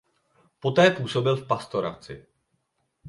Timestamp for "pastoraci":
1.47-2.25